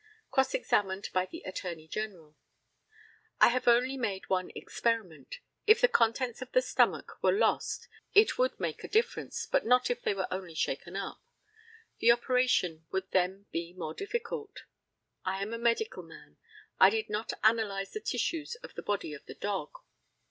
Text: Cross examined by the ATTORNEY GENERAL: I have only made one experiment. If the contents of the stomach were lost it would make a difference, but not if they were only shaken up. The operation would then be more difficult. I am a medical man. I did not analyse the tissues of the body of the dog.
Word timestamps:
Cross 0.31 0.55
examined 0.55 1.09
by 1.13 1.27
the 1.27 1.43
ATTORNEY 1.45 1.87
GENERAL: 1.87 2.35
I 3.39 3.49
have 3.49 3.67
only 3.67 3.97
made 3.97 4.31
one 4.31 4.49
experiment. 4.55 5.35
If 5.67 5.79
the 5.79 5.87
contents 5.87 6.41
of 6.41 6.51
the 6.53 6.61
stomach 6.63 7.19
were 7.21 7.31
lost 7.31 7.87
it 8.15 8.35
would 8.39 8.59
make 8.59 8.83
a 8.83 8.87
difference, 8.87 9.45
but 9.45 9.63
not 9.63 9.91
if 9.91 10.01
they 10.01 10.15
were 10.15 10.25
only 10.31 10.55
shaken 10.55 10.95
up. 10.95 11.21
The 11.99 12.11
operation 12.11 12.87
would 12.89 13.11
then 13.11 13.45
be 13.51 13.73
more 13.73 13.93
difficult. 13.93 14.63
I 15.23 15.39
am 15.43 15.53
a 15.53 15.59
medical 15.59 16.01
man. 16.01 16.37
I 16.79 16.89
did 16.89 17.07
not 17.07 17.33
analyse 17.43 17.91
the 17.91 17.99
tissues 17.99 18.55
of 18.63 18.73
the 18.73 18.81
body 18.81 19.13
of 19.13 19.27
the 19.27 19.35
dog. 19.35 19.69